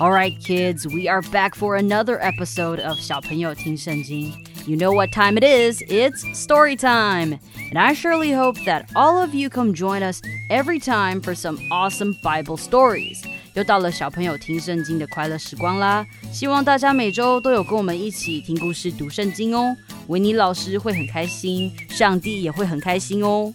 [0.00, 4.32] All right, kids, we are back for another episode of 小朋友听圣经.
[4.66, 5.82] You know what time it is?
[5.82, 7.38] It's story time.
[7.72, 11.58] And I surely hope that all of you come join us every time for some
[11.70, 13.24] awesome Bible stories.
[13.54, 16.06] 又到了小朋友听圣经的快乐时光啦！
[16.30, 19.74] 希望大家每周都有跟我们一起听故事、读圣经哦。
[20.06, 23.52] 维尼老师会很开心，上帝也会很开心哦。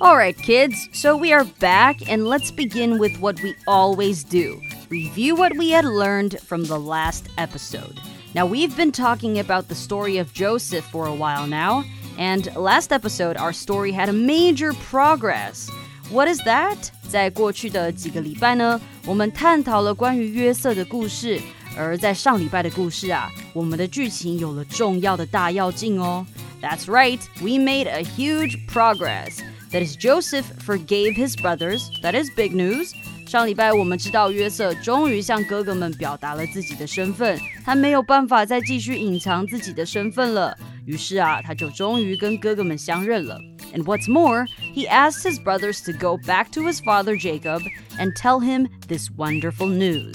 [0.00, 5.34] Alright, kids, so we are back and let's begin with what we always do review
[5.34, 7.98] what we had learned from the last episode.
[8.34, 11.84] Now, we've been talking about the story of Joseph for a while now,
[12.18, 15.68] and last episode, our story had a major progress.
[16.10, 16.90] What is that?
[17.08, 21.40] 在过去的几个礼拜呢，我们探讨了关于约瑟的故事，
[21.76, 26.26] 而在上礼拜的故事啊，我们的剧情有了重要的大跃进哦。
[26.60, 29.38] That's right, we made a huge progress.
[29.72, 31.90] That is, Joseph forgave his brothers.
[32.02, 32.92] That is big news.
[33.26, 40.56] 上礼拜我们知道约瑟终于向哥哥们表达了自己的身份，他没有办法再继续隐藏自己的身份了。
[40.84, 43.40] 于是啊，他就终于跟哥哥们相认了。
[43.74, 47.60] And what's more, he asked his brothers to go back to his father Jacob
[47.98, 50.14] and tell him this wonderful news.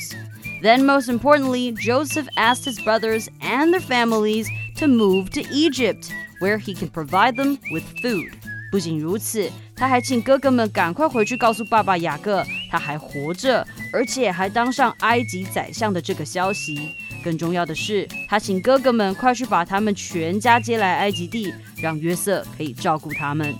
[0.64, 6.09] Then, most importantly, Joseph asked his brothers and their families to move to Egypt,
[6.40, 8.31] where he can provide them with food.
[8.70, 16.95] 不仅如此，他还请哥哥们赶快回去告诉爸爸雅各，他还活着，而且还当上埃及宰相的这个消息。
[17.25, 23.55] 更重要的是，他请哥哥们快去把他们全家接来埃及地，让约瑟可以照顾他们。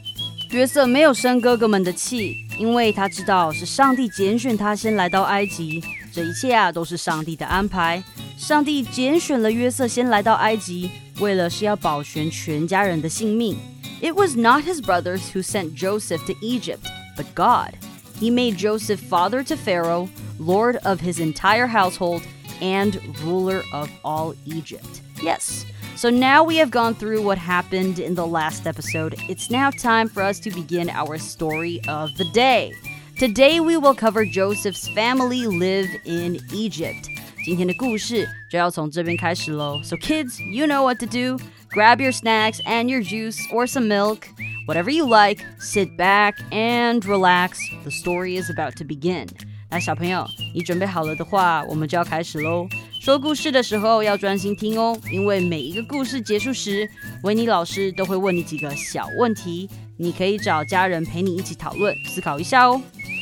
[0.51, 5.83] 约瑟没有生哥哥们的气，因为他知道是上帝拣选他先来到埃及，
[6.13, 8.03] 这一切啊都是上帝的安排。
[8.37, 13.58] 上帝拣选了约瑟先来到埃及，为了是要保全全家人的性命。
[14.02, 17.78] It was not his brothers who sent Joseph to Egypt, but God.
[18.20, 22.24] He made Joseph father to Pharaoh, lord of his entire household,
[22.62, 25.02] and ruler of all Egypt.
[25.22, 25.66] Yes.
[25.96, 29.16] So now we have gone through what happened in the last episode.
[29.30, 32.74] It's now time for us to begin our story of the day.
[33.20, 37.08] Today we will cover Joseph's family live in Egypt.
[37.46, 39.82] 今天的故事就要从这边开始喽。
[39.84, 41.38] So kids, you know what to do.
[41.72, 44.28] Grab your snacks and your juice or some milk,
[44.68, 45.42] whatever you like.
[45.60, 47.60] Sit back and relax.
[47.84, 49.28] The story is about to begin.
[49.70, 52.68] 那小朋友，你准备好了的话，我们就要开始喽。
[53.00, 56.86] 说故事的时候要专心听哦，因为每一个故事结束时，
[57.24, 62.82] 维尼老师都会问你几个小问题，你可以找家人陪你一起讨论、思考一下哦。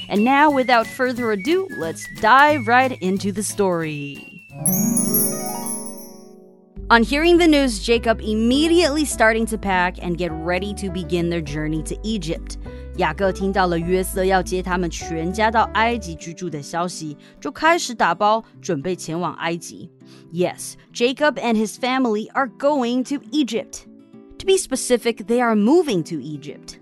[0.09, 4.17] and now, without further ado, let's dive right into the story.
[6.89, 11.41] On hearing the news, Jacob immediately starting to pack and get ready to begin their
[11.41, 12.57] journey to Egypt.
[12.97, 19.89] 雅各听到了约瑟要接他们全家到埃及居住的消息，就开始打包，准备前往埃及。
[20.33, 23.85] Yes, Jacob and his family are going to Egypt.
[24.39, 26.79] To be specific, they are moving to Egypt.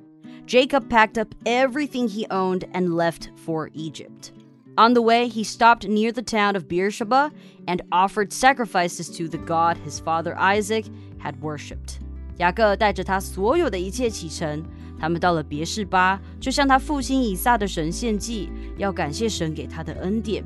[0.52, 4.32] Jacob packed up everything he owned and left for Egypt.
[4.78, 7.32] On the way, he stopped near the town of Beersheba
[7.68, 10.86] and offered sacrifices to the God his father Isaac
[11.18, 12.00] had worshipped.
[12.38, 14.64] 雅各带着他所有的一切启程，
[15.00, 20.44] 他们到了别是巴，就向他父亲以撒的神献祭，要感谢神给他的恩典。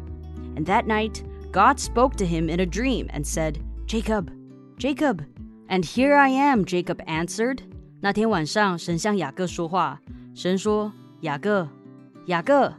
[0.56, 4.30] And that night, God spoke to him in a dream and said, Jacob,
[4.78, 5.20] Jacob.
[5.68, 7.60] And here I am, Jacob answered.
[8.07, 10.01] 那天晚上，神向雅各说话。
[10.33, 11.67] 神说：“雅各，
[12.27, 12.73] 雅各。”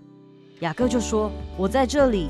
[0.61, 1.29] 雅各就说
[1.59, 2.29] ：“我在这里。”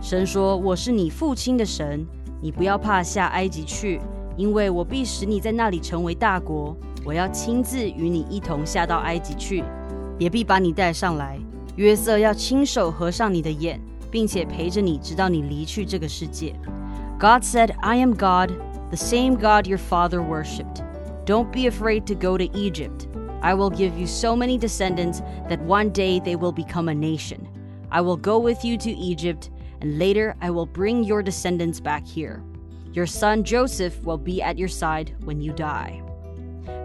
[0.00, 2.06] 神说：“我是你父亲的神，
[2.40, 4.00] 你不要怕下埃及去，
[4.36, 6.76] 因为我必使你在那里成为大国。
[7.04, 9.64] 我要亲自与你一同下到埃及去，
[10.16, 11.36] 也必把你带上来。
[11.74, 16.54] 约瑟要亲手合上你的眼，并且陪着你，直到你离去这个世界。”
[17.18, 18.52] God said, "I am God,
[18.90, 20.88] the same God your father worshipped."
[21.24, 23.08] Don't be afraid to go to Egypt.
[23.42, 27.48] I will give you so many descendants that one day they will become a nation.
[27.90, 29.50] I will go with you to Egypt,
[29.80, 32.42] and later I will bring your descendants back here.
[32.92, 36.02] Your son Joseph will be at your side when you die.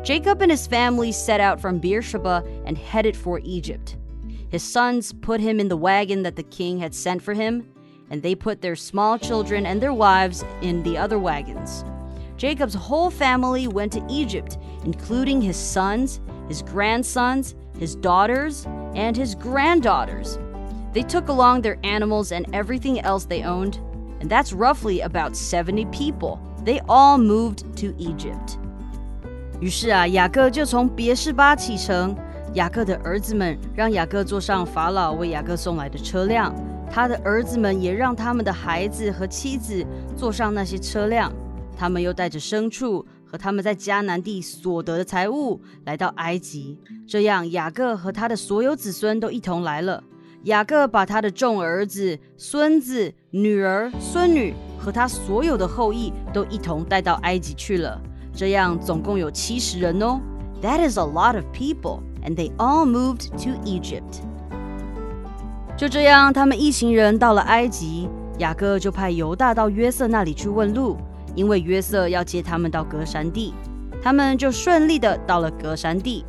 [0.03, 3.97] Jacob and his family set out from Beersheba and headed for Egypt.
[4.49, 7.67] His sons put him in the wagon that the king had sent for him,
[8.09, 11.83] and they put their small children and their wives in the other wagons.
[12.36, 19.34] Jacob's whole family went to Egypt, including his sons, his grandsons, his daughters, and his
[19.34, 20.38] granddaughters.
[20.92, 23.78] They took along their animals and everything else they owned,
[24.20, 26.38] and that's roughly about 70 people.
[26.64, 28.58] They all moved to Egypt.
[29.60, 32.16] 于是啊，雅各就从别是巴启程。
[32.54, 36.52] 雅各的儿子们让雅各坐上法老为雅各送来的车辆，
[36.90, 41.32] 他的儿子们也让他们的孩子和妻子坐上那些车辆。
[41.77, 46.79] 他们又带着牲畜和他们在迦南地所得的财物来到埃及。
[47.07, 50.03] 这样，雅各和他的所有子孙都一同来了。
[50.43, 57.99] 雅各把他的众儿子、孙子、女儿、孙女和他所有的后裔都一同带到埃及去了。
[58.33, 60.19] 这样，总共有七十人哦。
[60.61, 62.01] That is a lot of people.
[62.25, 64.21] and they all moved to Egypt.
[65.77, 68.09] 就这样，他们一行人到了埃及。
[68.39, 70.97] 雅各就派犹大到约瑟那里去问路，
[71.34, 73.54] 因为约瑟要接他们到格山地。
[74.02, 76.24] 他们就顺利的到了格山地。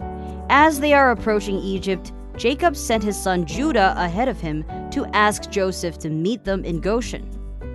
[0.49, 5.49] As they are approaching Egypt, Jacob sent his son Judah ahead of him to ask
[5.49, 7.23] Joseph to meet them in Goshen.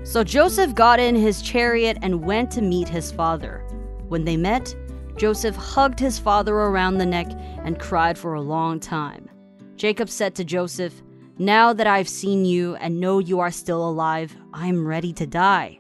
[0.05, 3.65] So Joseph got in his chariot and went to meet his father.
[4.09, 4.75] When they met,
[5.17, 7.27] Joseph hugged his father around the neck
[7.65, 9.29] and cried for a long time.
[9.77, 11.03] Jacob said to Joseph,
[11.39, 15.79] Now that I've seen you and know you are still alive, I'm ready to die.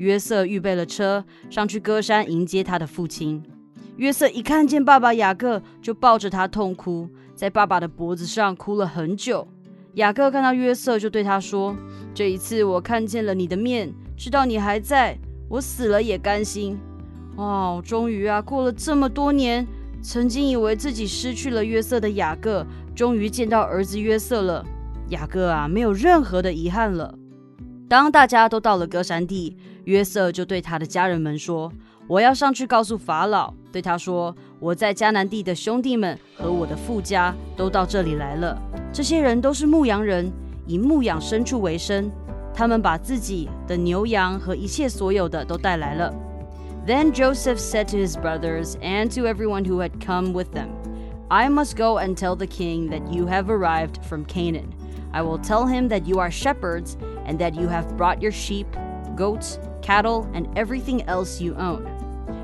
[0.00, 3.42] 约瑟预备了车，上去歌山迎接他的父亲。
[3.96, 9.46] 约瑟一看见爸爸雅各，就抱着他痛哭，在爸爸的脖子上哭了很久。
[9.94, 11.76] 雅各看到约瑟，就对他说
[12.14, 15.18] ：“这一次我看见了你的面，知道你还在，
[15.50, 16.78] 我死了也甘心。”
[17.36, 19.66] 哦，终于啊，过了这么多年，
[20.00, 24.64] 曾经以为自己失去了约瑟的雅各，终于见到儿子约瑟了。
[25.10, 27.14] 雅各啊，没有任何的遗憾了。
[27.90, 31.72] 当大家都到了歌珊地，约瑟就对他的家人们说
[32.06, 38.56] ：“我要上去告诉法老，对他说，我在迦南地的兄弟们和我的父家都到这里来了。
[38.92, 40.30] 这些人都是牧羊人，
[40.68, 42.08] 以牧养牲畜为生。
[42.54, 46.14] 他们把自己的牛羊和一切所有的都带来了。”
[46.86, 50.68] Then Joseph said to his brothers and to everyone who had come with them,
[51.26, 54.78] "I must go and tell the king that you have arrived from Canaan."
[55.12, 56.96] I will tell him that you are shepherds
[57.26, 58.66] and that you have brought your sheep,
[59.16, 61.82] goats, cattle, and everything else you own.
[61.82, 61.82] own。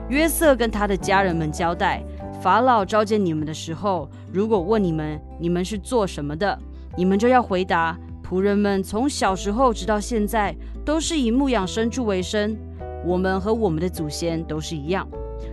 [0.09, 2.03] 约瑟跟他的家人们交代，
[2.41, 6.59] 法老召见你们的时候，如果问你们你们是做什么的，
[6.97, 10.55] 你们就要回答：仆人们从小时候直到现在
[10.85, 12.57] 都是以牧养牲畜为生，
[13.05, 15.09] 我们和我们的祖先都是一样。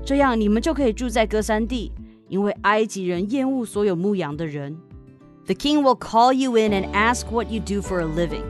[0.05, 1.91] 这样你们就可以住在歌珊地，
[2.27, 4.75] 因为埃及人厌恶所有牧羊的人。
[5.45, 8.43] The king will call you in and ask what you do for a living.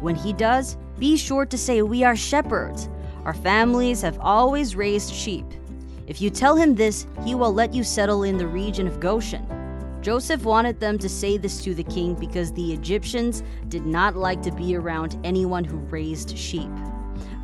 [0.00, 2.88] When he does, be sure to say, We are shepherds.
[3.24, 5.44] Our families have always raised sheep.
[6.08, 9.46] If you tell him this, he will let you settle in the region of Goshen.
[10.00, 14.42] Joseph wanted them to say this to the king because the Egyptians did not like
[14.42, 16.70] to be around anyone who raised sheep.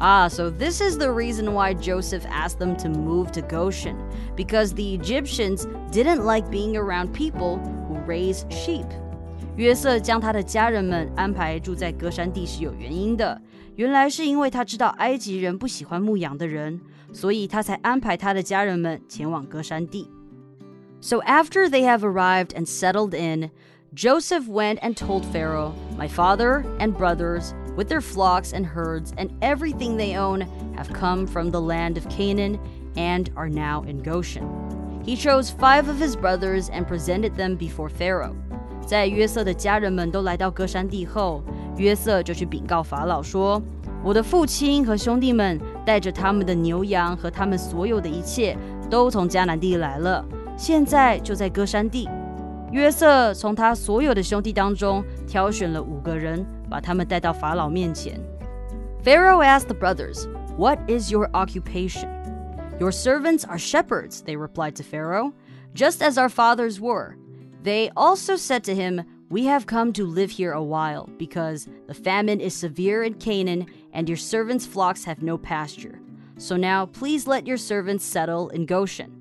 [0.01, 3.97] Ah, so this is the reason why Joseph asked them to move to Goshen,
[4.35, 7.59] because the Egyptians didn't like being around people
[8.08, 8.86] raise sheep.
[9.58, 13.40] 约瑟将他的家人们安排住在歌山地是有原因的，
[13.76, 16.80] 原来是因为他知道埃及人不喜欢牧羊的人，
[17.12, 20.10] 所以他才安排他的家人们前往歌山地。
[21.02, 23.50] So after they have arrived and settled in,
[23.94, 29.32] Joseph went and told Pharaoh, My father and brothers with their flocks and herds and
[29.42, 32.58] everything they own, have come from the land of Canaan
[32.96, 34.48] and are now in Goshen.
[35.07, 38.33] He chose five of his brothers and presented them before Pharaoh.
[38.33, 38.35] Pharaoh。
[38.85, 41.43] 在约瑟的家人们都来到歌珊地后，
[41.77, 43.63] 约瑟就去禀告法老说
[44.03, 48.59] ：“我的父亲和兄弟们带着他们的牛羊和他们所有的一切，
[48.91, 50.25] 都从迦南地来了，
[50.57, 52.09] 现在就在歌珊地。”
[52.73, 58.21] 约瑟从他所有的兄弟当中挑选了五个人，把他们带到法老面前。
[59.05, 60.27] Pharaoh asked the brothers,
[60.59, 62.09] "What is your occupation?"
[62.80, 65.34] Your servants are shepherds, they replied to Pharaoh,
[65.74, 67.16] just as our fathers were.
[67.64, 71.94] They also said to him, We have come to live here a while, because the
[71.94, 76.00] famine is severe in Canaan, and your servants' flocks have no pasture.
[76.38, 79.12] So now please let your servants settle in Goshen.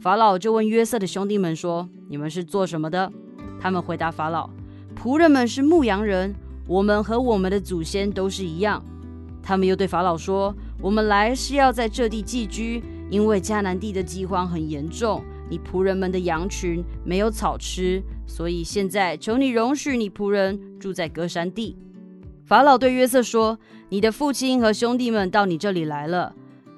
[0.00, 3.12] 法老就问约瑟的兄弟们说：“你们是做什么的？”
[3.60, 4.48] 他们回答法老：“
[4.96, 6.34] 仆人们是牧羊人。”
[6.66, 8.80] 我们和我们的祖先都是一样。
[9.42, 21.77] 他们又对法老说：“我们来是要在这地寄居， 因为迦南地的饥荒很严重，你仆人们的羊群没有草吃，所以现在求你容许你仆人住在歌山地。”
[22.45, 23.57] 法老对约瑟说
[23.89, 26.35] ：“你的父亲和兄弟们到你这里来了，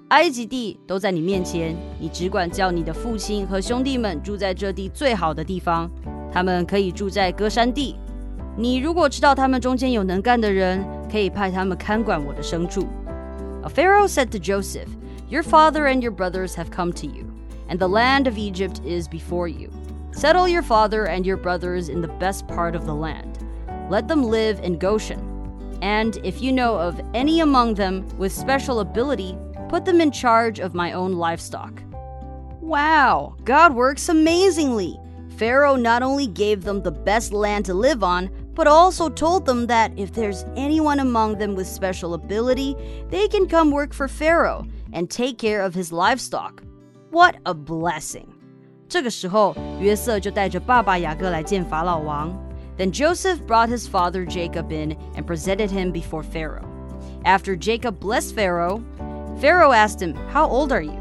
[0.10, 5.90] 埃及地都在你面前，你只管叫你的父亲和兄弟们住在这地最好的地方，
[6.32, 7.96] 他们可以住在歌山地。
[8.58, 12.86] 你如果知道他们中间有能干的人，可以派他们看管我的牲畜。”
[13.76, 14.88] Pharaoh said to Joseph,
[15.30, 17.30] Your father and your brothers have come to you,
[17.68, 19.70] and the land of Egypt is before you.
[20.12, 23.38] Settle your father and your brothers in the best part of the land.
[23.90, 25.80] Let them live in Goshen.
[25.82, 30.60] And if you know of any among them with special ability, put them in charge
[30.60, 31.84] of my own livestock.
[32.62, 34.98] Wow, God works amazingly.
[35.36, 39.68] Pharaoh not only gave them the best land to live on, but also told them
[39.68, 42.78] that if there's anyone among them with special ability,
[43.10, 44.66] they can come work for Pharaoh
[44.97, 46.63] and take care of his livestock.
[47.11, 48.29] What a blessing!
[48.89, 52.33] 这个时候，约瑟就带着爸爸雅各来见法老王。
[52.77, 56.69] Then Joseph brought his father Jacob in and presented him before Pharaoh.
[57.25, 58.83] After Jacob blessed Pharaoh,
[59.39, 60.99] Pharaoh asked him, How old are you?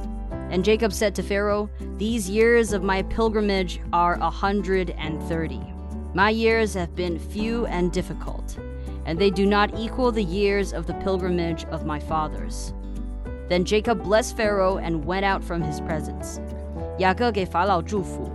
[0.50, 5.62] And Jacob said to Pharaoh, These years of my pilgrimage are a hundred and thirty.
[6.14, 8.58] My years have been few and difficult,
[9.06, 12.74] and they do not equal the years of the pilgrimage of my fathers.
[13.49, 16.41] Then Jacob blessed Pharaoh and went out from his presence.
[16.99, 18.31] 雅各给法老祝福，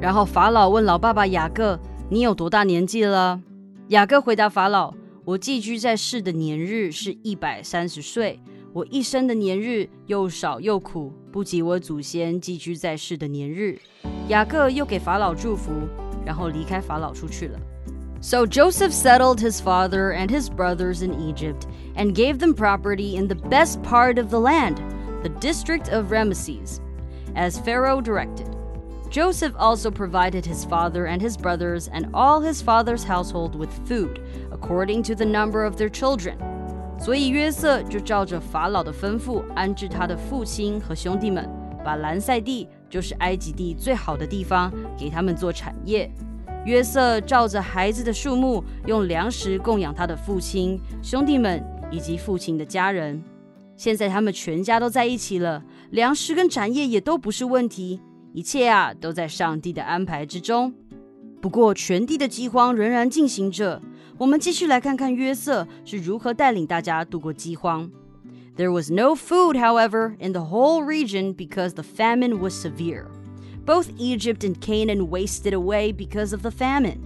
[0.00, 1.78] 然后法老问老爸爸雅各
[2.08, 3.40] ：“你有多大年纪了？”
[3.88, 4.94] 雅各回答法老
[5.26, 8.40] ：“我寄居在世的年日是一百三十岁，
[8.72, 13.78] 我一生的年日又少又苦，不及我祖先寄居在世的年日。”
[14.28, 15.70] 雅各又给法老祝福。
[16.24, 17.60] 然后离开法老出去了。
[18.23, 23.35] So Joseph settled his father and his brothers in Egypt and gave them property in the
[23.35, 24.81] best part of the land,
[25.23, 26.81] the district of Ramesses,
[27.35, 28.55] as Pharaoh directed.
[29.09, 34.21] Joseph also provided his father and his brothers and all his father's household with food,
[34.51, 36.37] according to the number of their children.
[36.99, 41.49] 所以约瑟就照着法老的吩咐，安置他的父亲和兄弟们，
[41.83, 46.11] 把兰塞地就是埃及地最好的地方，给他们做产业。
[46.64, 53.22] 约瑟照着孩子的数目，用粮食供养他的父亲、兄弟们以及父亲的家人。
[53.76, 58.00] 现在他们全家都在一起了，粮食跟产业也都不是问题，
[58.32, 60.72] 一切啊都在上帝的安排之中。
[61.42, 63.82] 不过，全地的饥荒仍然进行着。
[64.16, 67.90] 我们继续来看看约瑟是如何带领大家度过饥荒。
[68.56, 73.06] There was no food, however, in the whole region because the famine was severe.
[73.65, 76.99] Both Egypt and Canaan wasted away because of the famine.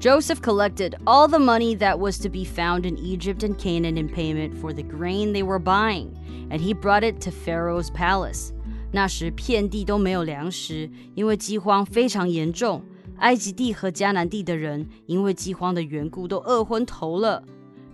[0.00, 4.08] Joseph collected all the money that was to be found in Egypt and Canaan in
[4.08, 6.12] payment for the grain they were buying,
[6.50, 8.52] and he brought it to Pharaoh's palace.
[8.92, 12.82] 那时遍地都没有粮食，因为饥荒非常严重。
[13.18, 17.42] 埃及地和迦南地的人因为饥荒的缘故都饿昏头了。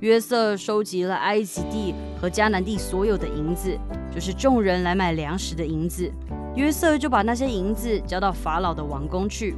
[0.01, 3.77] 约瑟收集了埃及地和迦南地所有的银子，
[4.13, 6.11] 就是众人来买粮食的银子。
[6.53, 9.55] 约瑟就把那些银子交到法老的王宫去。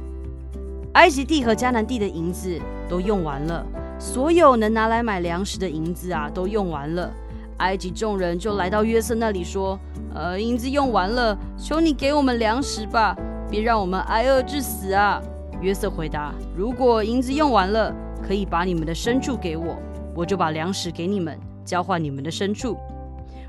[0.94, 2.56] 埃及地和迦南地的银子
[2.88, 3.66] 都用完了，
[3.98, 7.12] 所有能拿来买粮食的银子啊，都用完了。
[7.58, 9.78] 埃及众人就来到约瑟那里说
[10.14, 13.16] ：“呃，银子用完了，求你给我们粮食吧，
[13.50, 15.20] 别让我们挨饿致死啊！”
[15.60, 17.92] 约瑟回答：“如果银子用完了，
[18.22, 19.76] 可以把你们的牲畜给我。”
[20.17, 22.77] 我就把粮食给你们，交换你们的牲畜。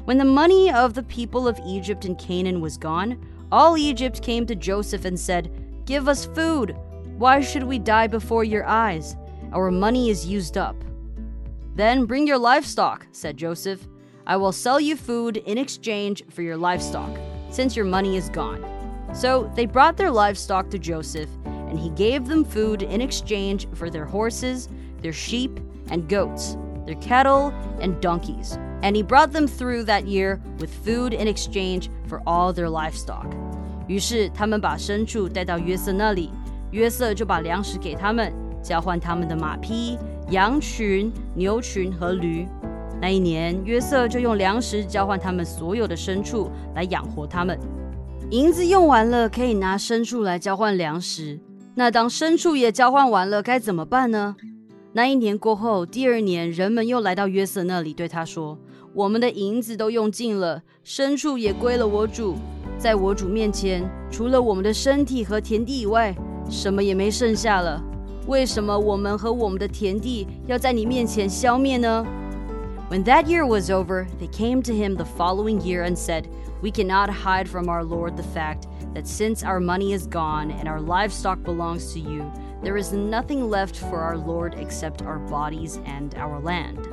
[0.06, 3.16] When the money of the people of Egypt and Canaan was gone,
[3.50, 5.50] all Egypt came to Joseph and said,
[5.86, 6.74] Give us food.
[7.18, 9.16] Why should we die before your eyes?
[9.52, 10.76] Our money is used up.
[11.76, 13.86] Then bring your livestock, said Joseph.
[14.26, 17.10] I will sell you food in exchange for your livestock,
[17.50, 18.64] since your money is gone.
[19.12, 23.90] So they brought their livestock to Joseph, and he gave them food in exchange for
[23.90, 24.68] their horses,
[25.02, 28.58] their sheep, and goats, their cattle and donkeys.
[28.82, 33.26] And he brought them through that year with food in exchange for all their livestock.
[33.86, 36.30] 于是他们把牲畜带到约瑟那里，
[36.70, 39.98] 约瑟就把粮食给他们，交换他们的马匹、
[40.30, 42.46] 羊群、牛群和驴。
[43.00, 47.58] 那一年，约瑟就用粮食交换他们所有的牲畜来养活他们。
[48.30, 51.38] 银子用完了，可以拿牲畜来交换粮食。
[51.74, 54.36] 那当牲畜也交换完了，该怎么办呢？
[54.92, 62.36] 那一年过后，第二年，人们又来到约瑟那里，对他说：“我们的银子都用尽了，牲畜也归了我主。
[62.78, 66.14] 在我主面前，除了我们的身体和田地以外，
[66.48, 67.82] 什么也没剩下了。
[68.26, 72.06] 为什么我们和我们的田地要在你面前消灭呢？”
[72.90, 76.24] When that year was over, they came to him the following year and said,
[76.64, 80.68] We cannot hide from our Lord the fact that since our money is gone and
[80.68, 82.30] our livestock belongs to you,
[82.62, 86.88] there is nothing left for our Lord except our bodies and our land.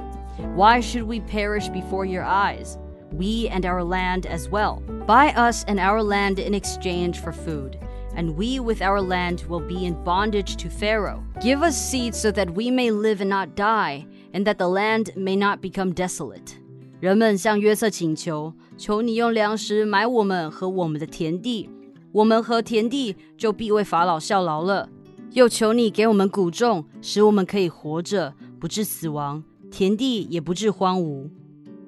[0.55, 2.77] Why should we perish before your eyes?
[3.12, 4.81] We and our land as well.
[5.05, 7.77] Buy us and our land in exchange for food,
[8.15, 11.24] and we with our land will be in bondage to Pharaoh.
[11.41, 15.12] Give us seed so that we may live and not die, and that the land
[15.15, 16.55] may not become desolate.
[17.01, 21.69] 人们向约瑟请求，求你用粮食买我们和我们的田地，
[22.12, 24.88] 我们和田地就必为法老效劳了。
[25.36, 31.29] 又求你给我们谷种，使我们可以活着，不致死亡，田地也不致荒芜。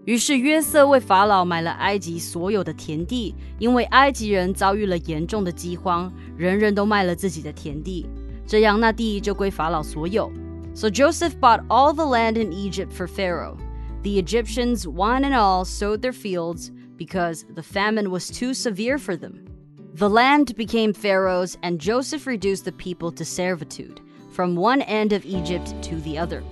[0.06, 8.06] 于是约瑟为法老买了埃及所有的田地，因为埃及人遭遇了严重的饥荒，人人都卖了自己的田地，
[8.46, 10.32] 这样那地就归法老所有。
[10.74, 13.56] So Joseph bought all the land in Egypt for Pharaoh.
[14.04, 19.16] The Egyptians, one and all, sowed their fields because the famine was too severe for
[19.16, 19.46] them.
[19.95, 25.25] The land became Pharaoh's, and Joseph reduced the people to servitude, from one end of
[25.25, 26.43] Egypt to the other.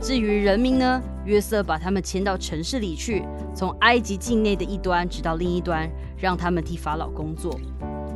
[0.00, 7.58] 至于人民呢，约瑟把他们迁到城市里去，从埃及境内的一端直到另一端，让他们替法老工作。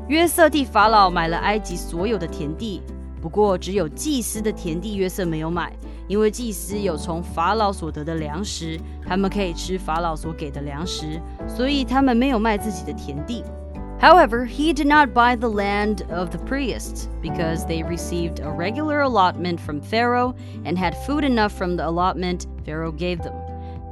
[0.08, 2.80] 约瑟替法老买了埃及所有的田地，
[3.20, 5.72] 不过只有祭司的田地约瑟没有买，
[6.06, 13.42] 因为祭司有从法老所得的粮食，他们可以吃法老所给的粮食，所以他们没有卖自己的田地。
[13.99, 19.59] However, he did not buy the land of the priests because they received a regular allotment
[19.59, 20.33] from Pharaoh
[20.65, 23.33] and had food enough from the allotment Pharaoh gave them.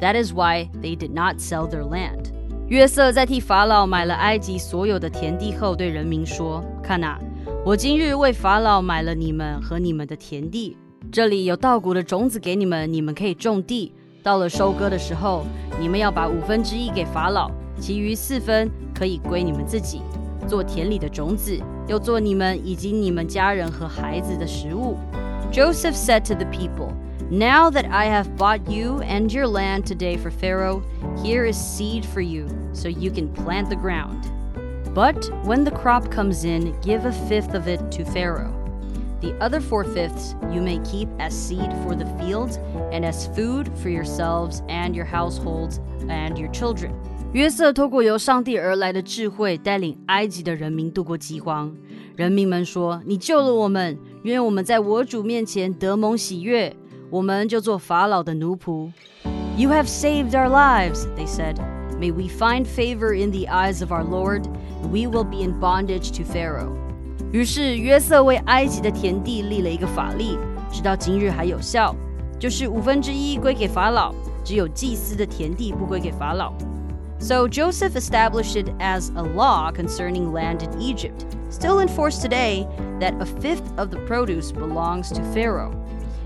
[0.01, 2.32] That is why they did not sell their land.
[2.70, 7.20] 约瑟在替法老买了埃及所有的田地后，对人民说：“看哪，
[7.65, 10.77] 我今日为法老买了你们和你们的田地，
[11.12, 13.94] 这里有稻谷的种子给你们，你们可以种地。
[14.22, 15.46] 到了收割的时候，
[15.79, 20.01] 你们要把五分之一给法老，其余四分 可以归你们自己，
[20.48, 24.98] 做田里的种子，又做你们以及你们家人和孩子的食物。
[25.51, 26.94] Joseph said to the people,
[27.32, 30.82] Now that I have bought you and your land today for Pharaoh,
[31.24, 34.25] here is seed for you, so you can plant the ground.
[34.96, 38.53] But when the crop comes in, give a fifth of it to Pharaoh.
[39.22, 42.57] The other four fifths you may keep as seed for the fields
[42.92, 46.94] and as food for yourselves and your households and your children.
[47.34, 51.75] 约瑟透过由上帝而来的智慧，带领埃及的人民度过饥荒。
[52.14, 56.76] 人民们说：“你救了我们，愿我们在我主面前得蒙喜悦，
[57.10, 58.92] 我们就做法老的奴仆。”
[59.58, 61.56] You have saved our lives, they said.
[61.99, 64.44] May we find favor in the eyes of our Lord,
[64.92, 66.70] we will be in bondage to Pharaoh.
[67.32, 70.38] 于是约瑟为埃及的田地立了一个法例，
[70.70, 71.97] 直到今日还有效，
[72.38, 76.52] 就是五分之一归给法老，只有祭司的田地不归给法老。
[77.25, 82.69] So Joseph established it as a law concerning land in Egypt, still in force today,
[83.00, 85.73] that a fifth of the produce belongs to Pharaoh.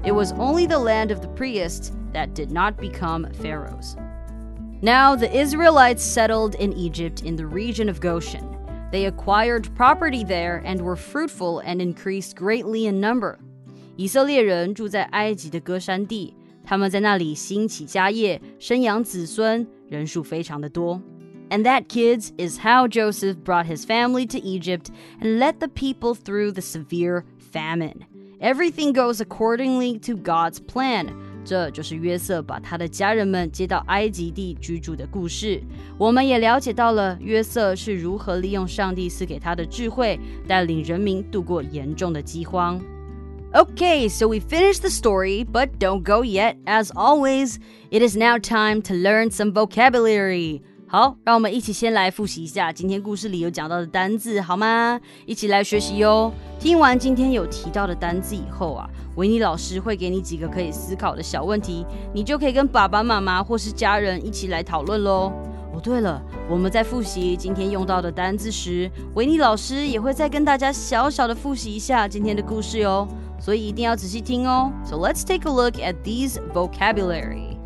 [0.05, 3.97] It was only the land of the priests that did not become Pharaoh's.
[4.83, 8.59] Now the Israelites settled in Egypt in the region of Goshen.
[8.91, 13.39] They acquired property there and were fruitful and increased greatly in number.
[13.95, 16.35] 以色列人住在埃及的歌珊地，
[16.68, 21.02] 他们在那里兴起家业，生养子孙，人数非常的多。
[21.50, 24.88] And that, kids, is how Joseph brought his family to Egypt
[25.22, 28.06] and led the people through the severe famine.
[28.40, 31.08] Everything goes accordingly to God's plan.
[31.46, 35.62] 这就是约瑟把他的家人们接到埃及地居住的故事。
[35.98, 42.82] 我们也了解到了约瑟是如何利用上帝赐给他的智慧，带领人民度过严重的饥荒。
[43.55, 46.59] Okay, so we finish the story, but don't go yet.
[46.67, 47.59] As always,
[47.91, 50.61] it is now time to learn some vocabulary.
[50.87, 55.01] 好，让我们一起先来复习一下今天故事里有讲到的单字，好吗？
[55.25, 56.31] 一起来学习哟。
[56.61, 65.33] 听完今天有提到的单字以后啊，维尼老师会给你几个可以思考的小问题，你就可以跟爸爸妈妈或是家人一起来讨论喽。
[65.73, 73.07] 哦，对了，我们在复习今天用到的单字时，维尼老师也会再跟大家小小的复习一下今天的故事哟，
[73.40, 74.72] 所以一定要仔细听哦。
[74.86, 77.58] So let's take a look at these vocabulary.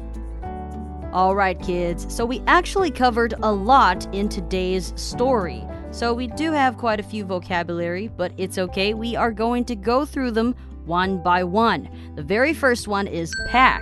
[1.14, 5.64] All right, kids, so we actually covered a lot in today's story.
[5.92, 8.94] So we do have quite a few vocabulary, but it's okay.
[8.94, 10.54] We are going to go through them
[10.86, 11.90] one by one.
[12.16, 13.82] The very first one is pack.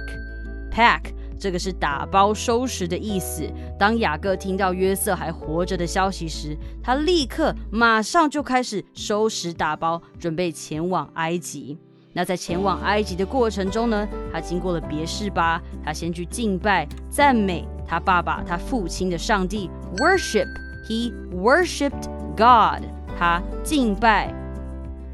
[0.72, 3.51] Pack 这个是打包收拾的意思。
[3.79, 11.79] 当雅各听到约瑟还活着的消息时，他立刻马上就开始收拾打包，准备前往埃及。
[12.13, 20.47] 那在前往埃及的过程中呢，他经过了别是巴，他先去敬拜、赞美他爸爸、他父亲的上帝，worship。
[20.89, 22.85] He worshipped God。
[23.19, 24.35] 他敬拜。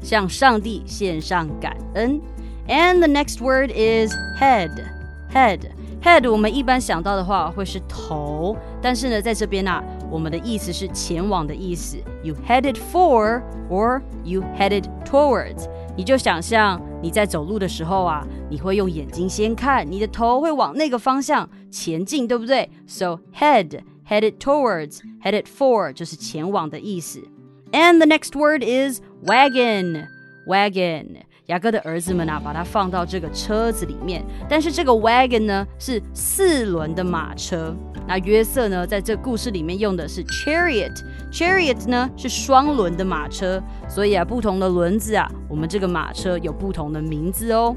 [0.01, 2.19] 向上帝献上感恩。
[2.67, 4.71] And the next word is head.
[5.31, 5.76] Head.
[6.06, 11.96] Head 我们一般想到的话会是头，但是呢，在这边啊，我们的意思是前往的意思。
[12.22, 15.66] You headed for or you headed towards。
[15.96, 22.68] 你就想象你在走路的时候啊，你会用眼睛先看，你的头会往那个方向前进，对不对？
[22.86, 27.20] So head headed towards headed for 就是前往的意思。
[27.70, 30.06] And the next word is wagon.
[30.46, 31.18] Wagon.
[31.46, 34.24] 雅各的儿子们啊，把它放到这个车子里面。
[34.48, 37.74] 但是这个 wagon 呢是四轮的马车。
[38.06, 43.62] 那约瑟呢，在这故事里面用的是 chariot。chariot 呢是双轮的马车。
[43.88, 47.76] 所以啊，不同的轮子啊，我们这个马车有不同的名字哦。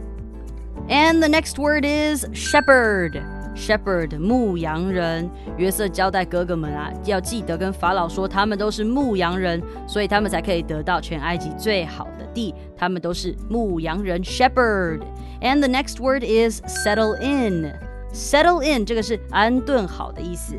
[0.89, 3.21] And the next word is shepherd.
[3.59, 12.53] Shepherd 牧羊人，约瑟交代哥哥们啊，要记得跟法老说，他们都是牧羊人，所以他们才可以得到全埃及最好的地。
[12.75, 20.55] 他们都是牧羊人，shepherd。And the next word is settle in。settle in 这个是安顿好的意思，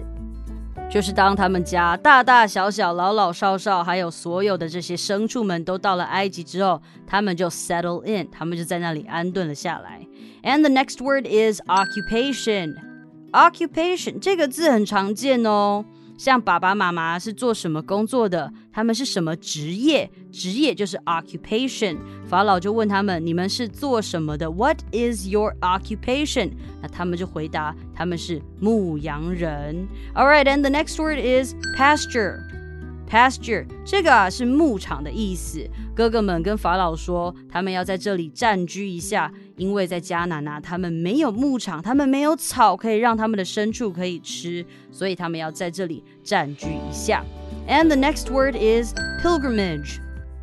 [0.90, 10.06] 就是当他们家大大小小、老老少少，还有所有的这些牲畜们都到了埃及之后，他们就 settle in，他们就在那里安顿了下来。
[10.42, 12.74] And the next word is occupation.
[13.33, 15.85] Occupation 这个字很常见哦，
[16.17, 21.95] 像爸爸妈妈是做什么工作的，他们是什么职业，职业就是 occupation。
[22.27, 26.51] 法老就问他们：“你们是做什么的？”What is your occupation？
[26.81, 32.39] 那他们就回答：“他们是牧羊人。” All right, and the next word is pasture.
[33.09, 35.69] Pasture 这个啊是牧场的意思。
[35.93, 47.23] 哥哥们跟法老说，他们要在这里暂居一下，因为在迦南啊，他们没有牧场，他们没有草可以让他们的牲畜可以吃，所以他们要在这里暂居一下。
[47.67, 48.91] And the next word is
[49.23, 49.99] pilgrimage.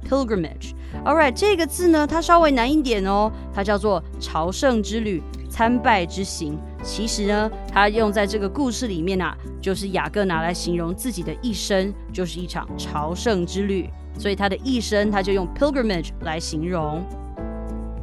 [0.08, 0.72] Pilgrimage.
[1.04, 5.20] All right，这个字呢，它稍微难一点哦，它叫做朝圣之旅。
[5.50, 17.02] 参拜之行，其实呢，它用在这个故事里面啊，就是雅各拿来形容自己的一生，就是一场朝圣之旅，所以他的一生他就用 pilgrimage 来形容。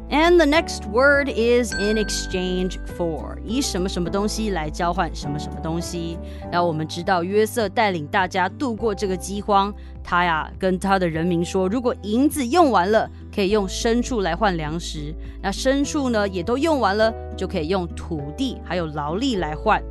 [0.08, 6.16] And the next word is in exchange for，以什么什么东西来交换什么什么东西。
[6.50, 19.82] 那我们知道约瑟带领大家度过这个饥荒，他呀跟他的人民说，如果银子用完了，可以用牲畜来换粮食；那牲畜呢也都用完了，就可以用土地还有劳力来换。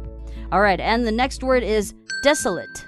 [0.49, 1.91] All right, and the next word is
[2.23, 2.85] desolate.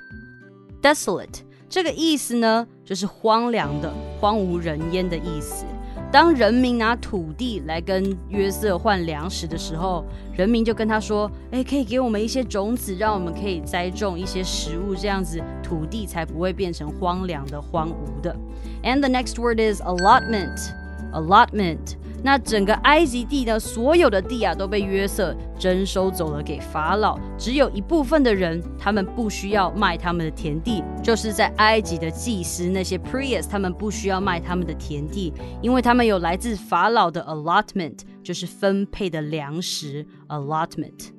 [0.81, 5.65] Desolate 这个意思呢，就是荒凉的、荒无人烟的意思。
[6.09, 18.35] 当人民拿土地来跟约瑟换粮食的时候，人民就跟他说：“哎，可以给我们一些种子，让我们可以栽种一些食物，这样子土地才不会变成荒凉的、荒芜的。”
[18.83, 20.71] And the next word is allotment.
[21.13, 21.95] Allotment.
[22.23, 27.17] 那整个埃及地呢所有的地啊，都被约瑟征收走了给法老。
[27.37, 41.16] 只有一部分的人，他们不需要卖他们的田地，就是在埃及的祭司那些 priests，他们不需要卖他们的田地，因为他们有来自法老的 allotment，就是分配的粮食 allotment。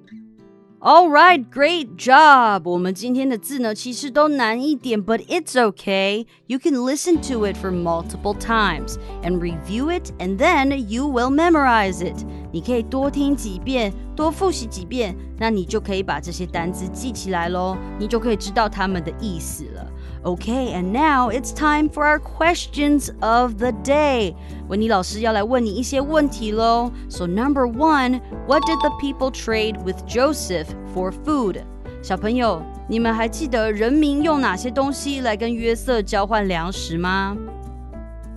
[0.85, 2.69] All right, great job.
[2.69, 6.25] 我们今天的字呢，其实都难一点，but it's okay.
[6.47, 11.29] You can listen to it for multiple times and review it, and then you will
[11.29, 12.25] memorize it.
[12.51, 19.86] 你可以多听几遍，多复习几遍，那你就可以把这些单词记起来喽，你就可以知道它们的意思了。
[20.23, 24.35] Okay, and now it's time for our questions of the day.
[24.69, 26.91] 温妮老师要来问你一些问题喽。
[27.09, 31.63] So number one, what did the people trade with Joseph for food?
[32.01, 37.37] 小朋友，你们还记得人民用哪些东西来跟约瑟交换粮食吗？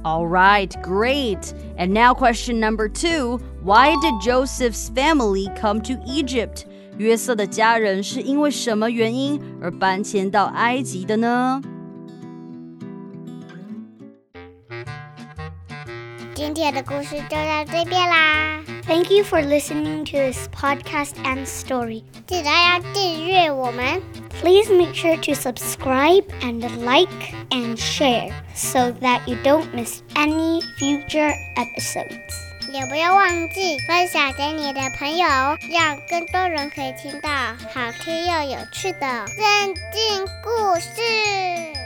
[0.02, 1.52] All right, great.
[1.76, 6.64] And now question number two, why did Joseph's family come to Egypt?
[6.96, 11.60] 约瑟的家人是因为什么原因而搬迁到埃及的呢？
[16.60, 18.60] 天的故事就到这边啦。
[18.86, 22.04] Thank you for listening to this podcast and story.
[22.26, 24.02] 记得要订阅我们。
[24.40, 31.32] Please make sure to subscribe and like and share so that you don't miss any future
[31.56, 32.46] episodes.
[32.72, 35.26] 也不要忘记分享给你的朋友，
[35.72, 41.79] 让更多人可以听到好听又有趣的圣经故事。